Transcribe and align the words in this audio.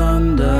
thunder. 0.00 0.59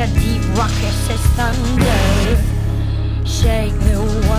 such 0.00 0.08
a 0.08 0.20
deep 0.20 0.42
rocket 0.56 0.94
system. 1.06 1.54
Shake 3.26 3.72
the 3.80 3.98
world. 3.98 4.29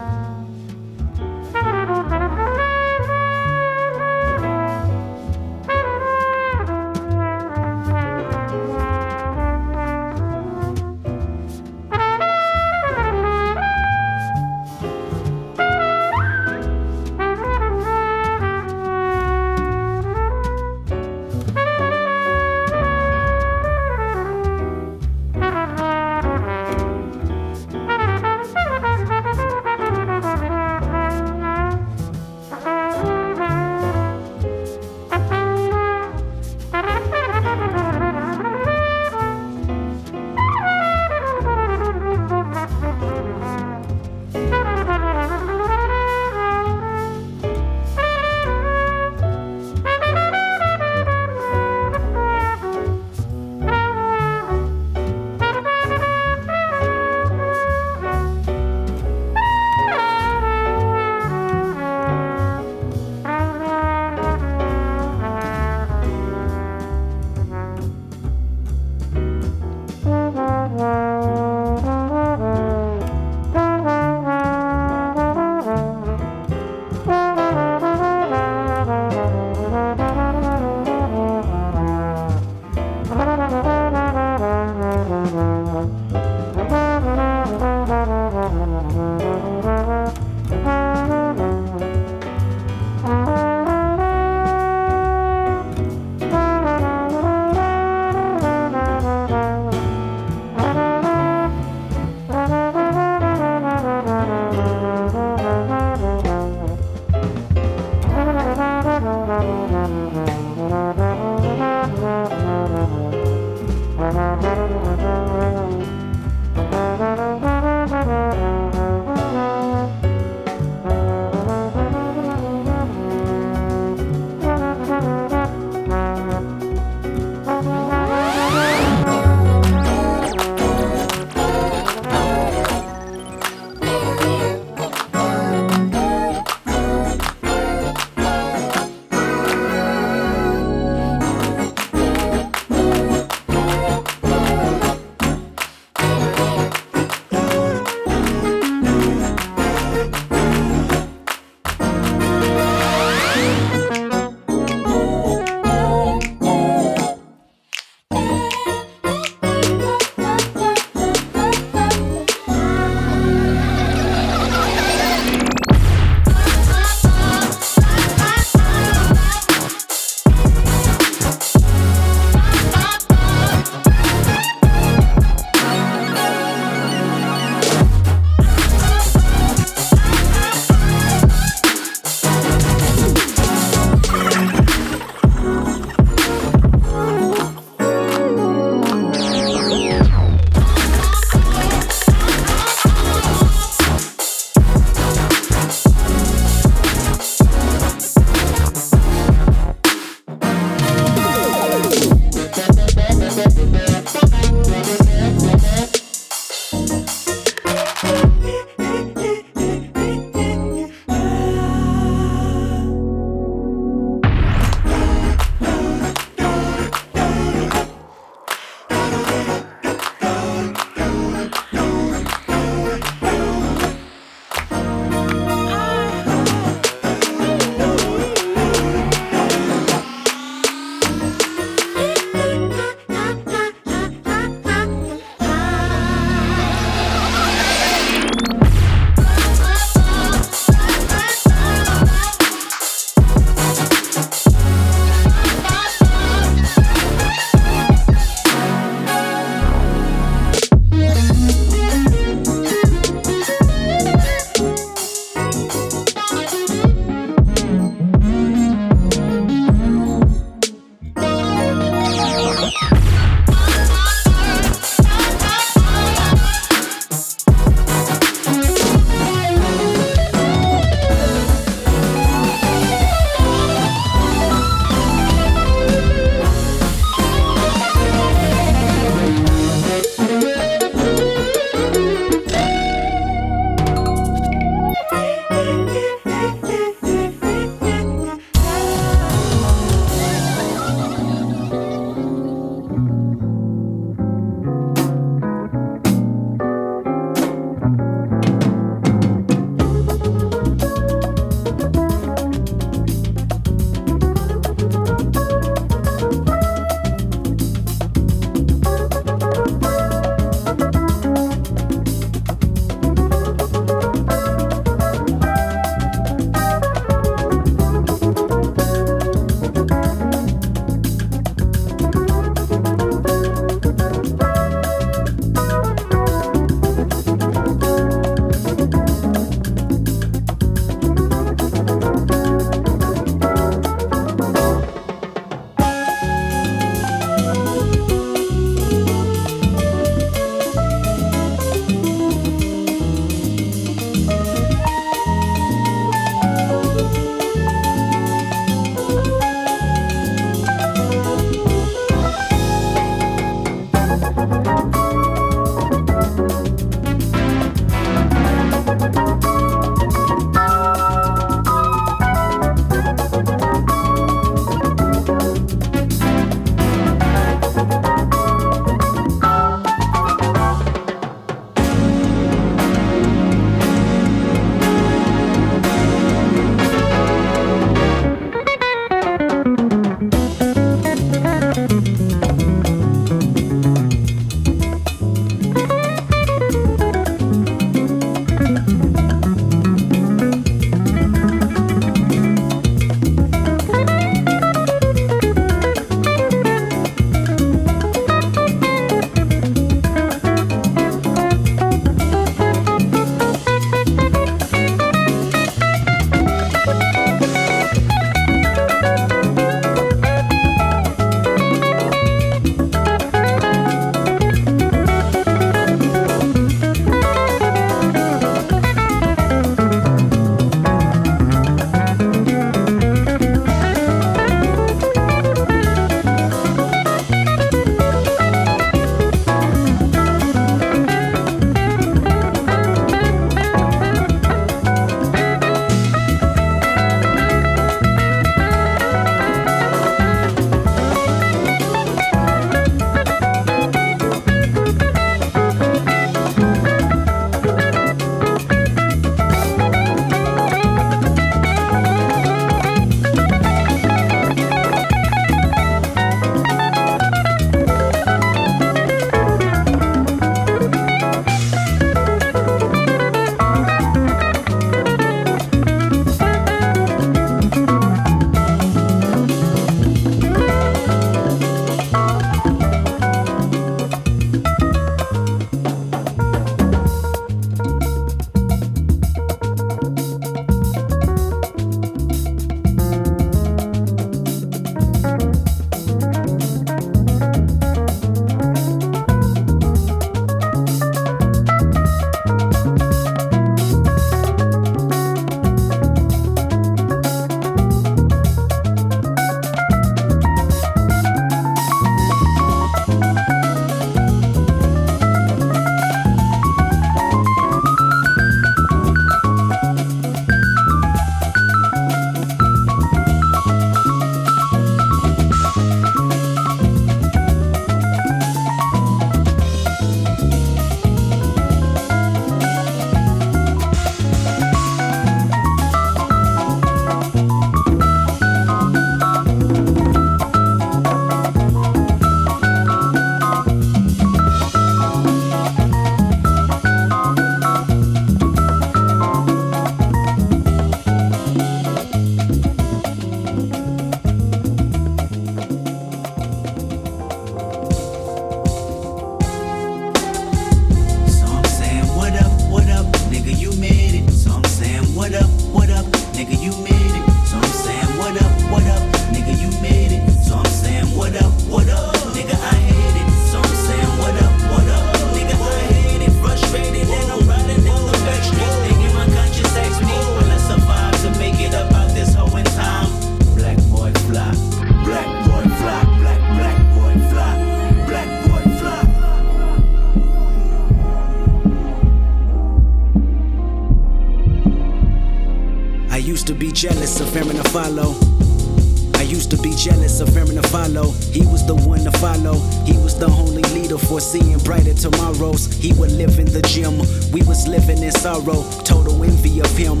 Jealous 587.14 587.30
of 587.30 587.36
Arron 587.36 587.56
Afflalo. 587.58 589.16
I 589.18 589.22
used 589.22 589.48
to 589.52 589.56
be 589.58 589.72
jealous 589.76 590.18
of 590.18 590.36
Arron 590.36 590.56
Afflalo. 590.56 591.14
He 591.32 591.46
was 591.46 591.64
the 591.64 591.76
one 591.76 592.02
to 592.02 592.10
follow. 592.18 592.54
He 592.84 592.98
was 592.98 593.16
the 593.16 593.26
only 593.26 593.62
leader 593.72 593.98
foreseeing 593.98 594.58
brighter 594.58 594.94
tomorrows. 594.94 595.72
He 595.74 595.92
would 595.92 596.10
live 596.10 596.40
in 596.40 596.46
the 596.46 596.60
gym. 596.62 596.98
We 597.30 597.42
was 597.46 597.68
living 597.68 598.02
in 598.02 598.10
sorrow. 598.10 598.64
Total 598.82 599.22
envy 599.22 599.60
of 599.60 599.70
him. 599.78 600.00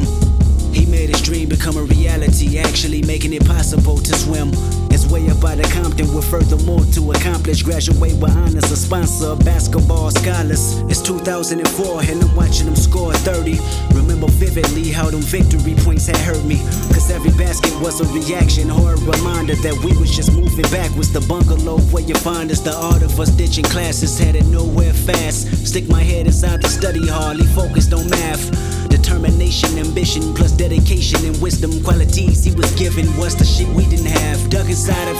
He 0.74 0.86
made 0.86 1.10
his 1.10 1.22
dream 1.22 1.48
become 1.48 1.76
a 1.76 1.84
reality, 1.84 2.58
actually 2.58 3.02
making 3.02 3.32
it 3.32 3.46
possible 3.46 3.98
to 3.98 4.12
swim. 4.12 4.50
It's 4.94 5.10
way 5.10 5.28
up 5.28 5.42
out 5.42 5.58
of 5.58 5.68
Compton 5.72 6.14
with 6.14 6.30
furthermore 6.30 6.84
to 6.94 7.10
accomplish. 7.10 7.64
Graduate 7.64 7.98
with 7.98 8.30
honors, 8.30 8.70
a 8.70 8.76
sponsor 8.76 9.26
of 9.26 9.44
basketball 9.44 10.12
scholars. 10.12 10.78
It's 10.86 11.02
2004 11.02 12.02
and 12.02 12.22
I'm 12.22 12.36
watching 12.36 12.66
them 12.66 12.76
score 12.76 13.12
30. 13.12 13.58
Remember 13.92 14.28
vividly 14.28 14.92
how 14.92 15.10
them 15.10 15.20
victory 15.20 15.74
points 15.78 16.06
had 16.06 16.18
hurt 16.18 16.44
me. 16.44 16.58
Cause 16.94 17.10
every 17.10 17.32
basket 17.32 17.74
was 17.80 18.00
a 18.00 18.06
reaction 18.14 18.70
or 18.70 18.94
a 18.94 18.96
reminder 18.98 19.56
that 19.66 19.74
we 19.82 19.96
was 19.98 20.14
just 20.14 20.32
moving 20.32 20.70
backwards. 20.70 21.12
The 21.12 21.22
bungalow 21.22 21.78
where 21.90 22.04
you 22.04 22.14
find 22.14 22.52
us, 22.52 22.60
the 22.60 22.72
art 22.72 23.02
of 23.02 23.18
us 23.18 23.30
ditching 23.30 23.64
classes, 23.64 24.16
headed 24.16 24.46
nowhere 24.46 24.92
fast. 24.92 25.66
Stick 25.66 25.88
my 25.88 26.04
head 26.04 26.26
inside 26.26 26.62
the 26.62 26.68
study 26.68 27.08
hall, 27.08 27.34
focused 27.58 27.92
on 27.92 28.08
math. 28.10 28.46
Determination, 28.90 29.76
ambition, 29.76 30.22
plus 30.34 30.52
dedication 30.52 31.18
and 31.26 31.36
wisdom. 31.42 31.82
Qualities 31.82 32.44
he 32.44 32.52
was 32.52 32.70
given 32.76 33.04
was 33.16 33.34
the 33.34 33.44
shit 33.44 33.68
we 33.74 33.84
didn't 33.86 34.06
have. 34.06 34.48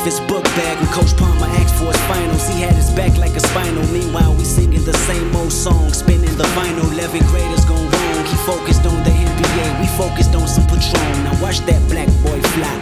Dug 0.04 0.12
inside 0.12 0.12
of 0.12 0.12
his 0.12 0.20
book 0.28 0.44
bag 0.56 0.78
when 0.78 0.88
Coach 0.92 1.16
Palmer 1.16 1.46
asked 1.60 1.74
for 1.76 1.86
his 1.86 2.00
finals. 2.06 2.48
He 2.48 2.60
had 2.60 2.74
his 2.74 2.90
back 2.90 3.16
like 3.18 3.36
a 3.36 3.40
spinal. 3.40 3.82
Meanwhile, 3.92 4.34
we 4.34 4.44
singing 4.44 4.84
the 4.84 4.92
same 4.92 5.34
old 5.36 5.52
song, 5.52 5.92
spinning 5.92 6.36
the 6.36 6.44
vinyl. 6.54 6.92
11 6.92 7.20
graders 7.26 7.64
gone 7.64 7.90
wrong. 7.90 8.24
He 8.26 8.36
focused 8.44 8.86
on 8.86 9.02
the 9.04 9.10
NBA, 9.10 9.80
we 9.80 9.86
focused 9.96 10.34
on 10.34 10.46
some 10.48 10.66
Patron. 10.66 11.24
Now 11.24 11.42
watch 11.42 11.60
that 11.66 11.80
black 11.88 12.08
boy 12.22 12.40
fly. 12.52 12.74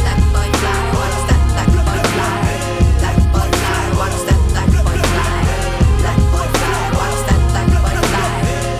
Black 0.00 0.20
boy 0.32 0.48
fly, 0.60 0.80
watch 0.96 1.18
that 1.28 1.42
black 1.52 1.68
boy 1.68 2.00
fly. 2.14 2.32
Black 3.00 3.18
boy 3.32 3.48
fly, 3.60 3.84
watch 4.00 4.18
that 4.28 4.40
black 4.52 4.70
boy 4.84 4.98
fly. 5.12 5.28
Black 6.00 6.20
boy 6.32 6.48
fly, 6.58 6.80
watch 6.98 7.20
that 7.28 7.40
black 7.52 7.68
boy 7.84 7.96
fly. 8.08 8.28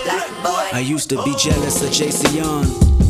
Black 0.05 0.27
boy. 0.43 0.77
I 0.77 0.79
used 0.79 1.09
to 1.09 1.17
be 1.23 1.33
jealous 1.37 1.81
of 1.81 1.89
Jayceon. 1.89 3.04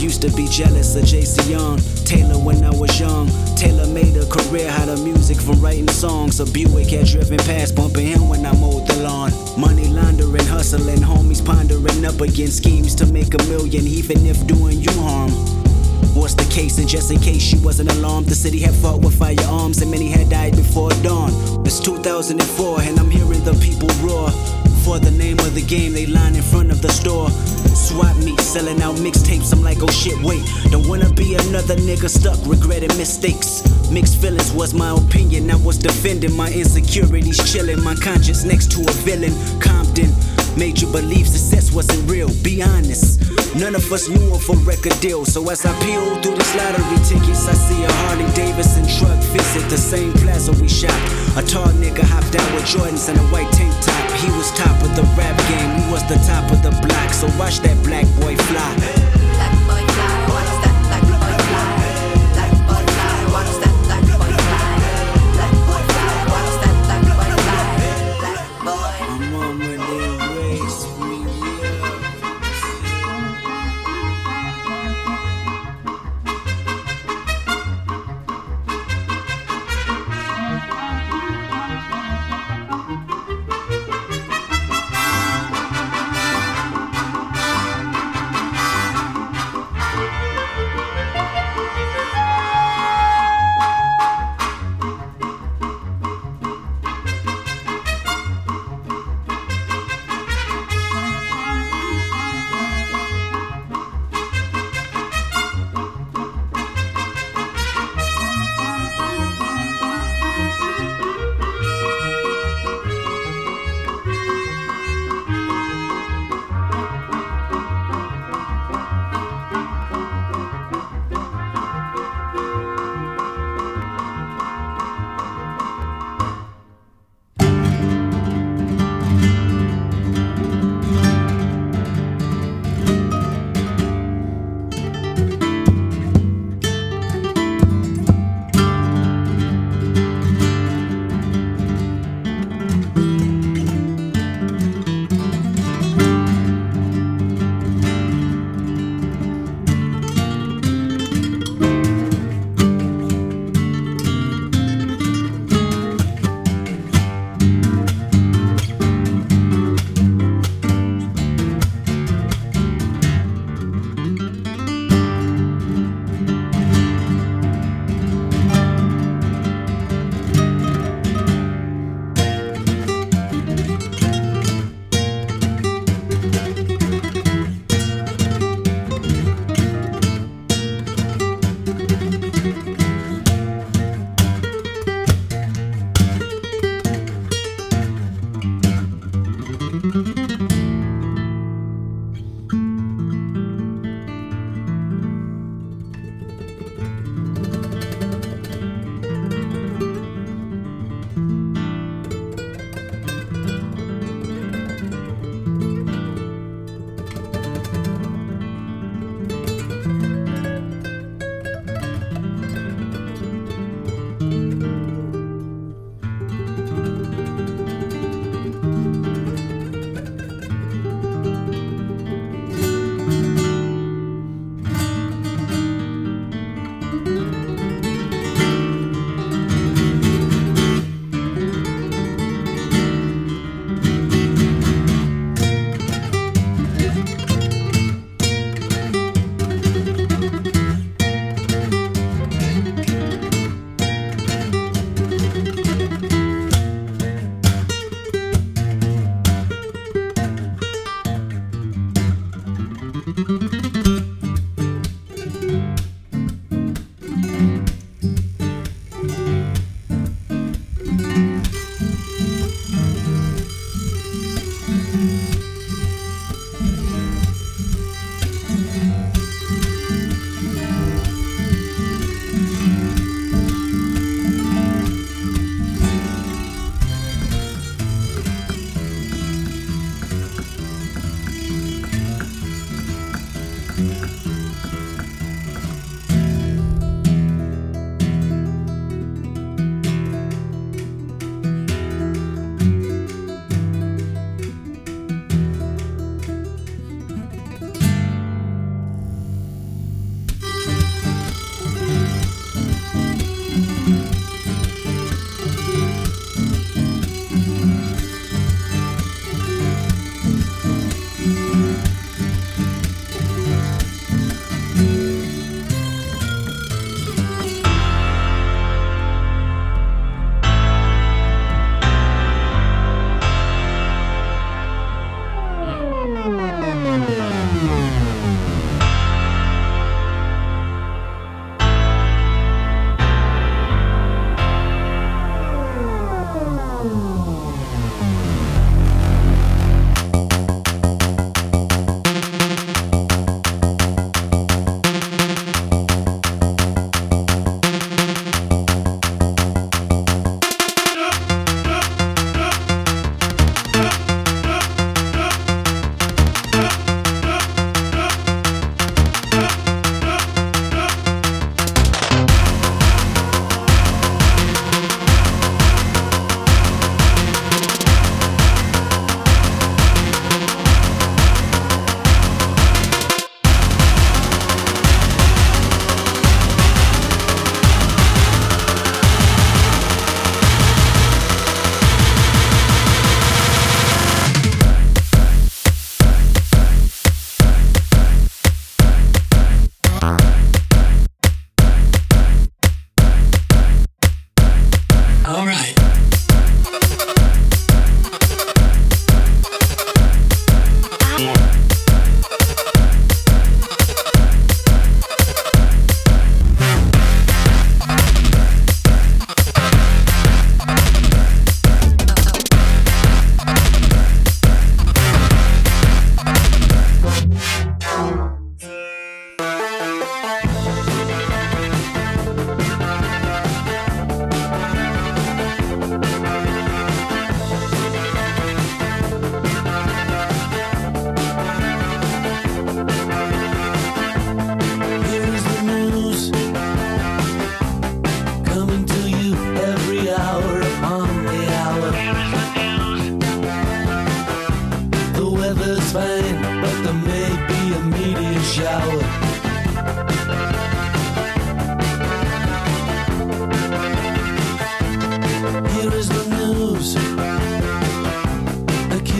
Used 0.00 0.22
to 0.22 0.30
be 0.30 0.48
jealous 0.48 0.96
of 0.96 1.04
Jayceon. 1.04 2.06
Taylor 2.06 2.38
when 2.38 2.64
I 2.64 2.70
was 2.70 2.98
young. 2.98 3.28
Taylor 3.54 3.86
made 3.86 4.16
a 4.16 4.24
career 4.24 4.70
out 4.70 4.88
of 4.88 5.04
music 5.04 5.36
from 5.36 5.60
writing 5.60 5.88
songs. 5.88 6.40
A 6.40 6.46
Buick 6.46 6.88
had 6.88 7.06
driven 7.06 7.36
past, 7.36 7.76
bumping 7.76 8.06
him 8.06 8.26
when 8.26 8.46
I 8.46 8.52
mowed 8.52 8.88
the 8.88 8.96
lawn. 9.02 9.30
Money 9.60 9.88
laundering, 9.88 10.46
hustling, 10.46 11.00
homies 11.00 11.44
pondering 11.44 12.06
up 12.06 12.18
against 12.22 12.56
schemes 12.56 12.94
to 12.94 13.04
make 13.12 13.34
a 13.34 13.42
million, 13.44 13.86
even 13.86 14.24
if 14.24 14.46
doing 14.46 14.80
you 14.80 14.92
harm. 15.02 15.30
What's 16.16 16.32
the 16.32 16.48
case? 16.50 16.78
And 16.78 16.88
just 16.88 17.10
in 17.10 17.20
case 17.20 17.52
you 17.52 17.60
wasn't 17.60 17.92
alarmed, 17.92 18.26
the 18.26 18.34
city 18.34 18.58
had 18.58 18.74
fought 18.74 19.02
with 19.02 19.18
firearms 19.18 19.82
and 19.82 19.90
many 19.90 20.08
had 20.08 20.30
died 20.30 20.56
before 20.56 20.88
dawn. 21.02 21.30
It's 21.66 21.78
2004 21.78 22.80
and 22.80 22.98
I'm 22.98 23.10
hearing 23.10 23.44
the 23.44 23.52
people 23.60 23.88
roar. 24.00 24.30
For 24.80 24.98
the 24.98 25.10
name 25.10 25.38
of 25.40 25.54
the 25.54 25.60
game, 25.62 25.92
they 25.92 26.06
line 26.06 26.34
in 26.34 26.42
front 26.42 26.70
of 26.70 26.80
the 26.80 26.88
store. 26.88 27.28
Swap 27.80 28.16
meet, 28.18 28.38
selling 28.40 28.82
out 28.82 28.96
mixtapes. 28.96 29.52
I'm 29.52 29.62
like, 29.62 29.78
oh 29.80 29.88
shit, 29.88 30.20
wait. 30.22 30.42
Don't 30.70 30.86
wanna 30.86 31.10
be 31.12 31.34
another 31.34 31.76
nigga 31.76 32.08
stuck 32.10 32.38
regretting 32.46 32.94
mistakes. 32.98 33.62
Mixed 33.90 34.20
feelings 34.20 34.52
was 34.52 34.74
my 34.74 34.90
opinion. 34.90 35.50
I 35.50 35.56
was 35.56 35.78
defending 35.78 36.36
my 36.36 36.50
insecurities, 36.52 37.40
chilling 37.50 37.82
my 37.82 37.94
conscience 37.94 38.44
next 38.44 38.70
to 38.72 38.82
a 38.82 38.92
villain. 39.02 39.34
Compton 39.60 40.12
made 40.56 40.80
you 40.80 40.88
believe 40.92 41.26
success 41.26 41.72
wasn't 41.72 42.08
real. 42.08 42.28
Be 42.42 42.62
honest. 42.62 43.20
None 43.56 43.74
of 43.74 43.90
us 43.92 44.08
knew 44.08 44.32
of 44.34 44.48
a 44.48 44.56
record 44.62 44.94
deal. 45.00 45.24
So 45.24 45.48
as 45.50 45.66
I 45.66 45.72
peel 45.82 46.04
through 46.22 46.36
these 46.36 46.54
lottery 46.54 47.00
tickets, 47.02 47.48
I 47.48 47.54
see 47.54 47.82
a 47.82 47.90
Harley 48.04 48.28
Davidson 48.34 48.86
truck 48.98 49.18
visit 49.34 49.68
the 49.68 49.78
same 49.78 50.12
plaza 50.14 50.52
we 50.52 50.68
shot. 50.68 50.94
A 51.36 51.42
tall 51.42 51.66
nigga 51.82 52.04
hopped 52.06 52.34
out 52.36 52.54
with 52.54 52.64
Jordans 52.64 53.08
and 53.08 53.18
a 53.18 53.26
white 53.34 53.50
tank 53.52 53.74
top. 53.82 54.10
He 54.22 54.30
was 54.38 54.50
top 54.52 54.76
of 54.82 54.94
the 54.94 55.02
rap 55.18 55.36
game. 55.48 55.70
We 55.82 55.92
was 55.92 56.06
the 56.06 56.18
top 56.26 56.46
of 56.52 56.62
the 56.62 56.70
block. 56.86 57.10
So 57.12 57.26
watch 57.38 57.58
that 57.60 57.69
black 57.76 58.06
boy 58.20 58.36
fly. 58.36 59.19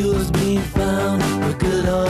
fuel's 0.00 0.30
being 0.30 0.60
found. 0.60 1.22
For 1.22 1.58
good 1.58 1.88
old 1.88 2.10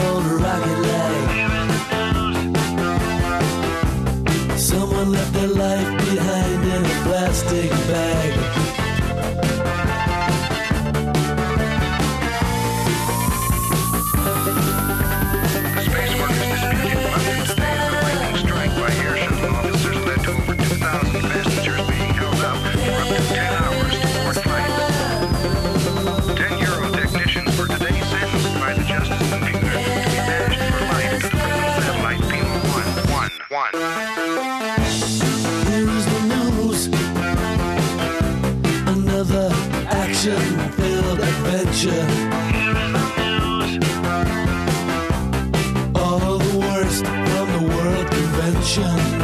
adventure. 41.71 41.91
All 45.95 46.37
the 46.37 46.57
worst 46.59 47.05
from 47.05 47.47
the 47.51 47.75
World 47.75 48.07
Convention. 48.07 49.20